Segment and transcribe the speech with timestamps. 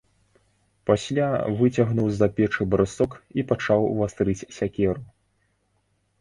[0.89, 1.27] Пасля
[1.59, 3.11] выцягнуў з-за печы брусок
[3.41, 5.01] і пачаў вастрыць сякеру.